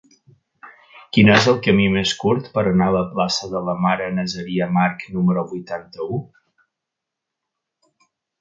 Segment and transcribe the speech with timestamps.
[1.17, 4.69] Quin és el camí més curt per anar a la plaça de la Mare Nazaria
[4.81, 6.19] March número vuitanta-u?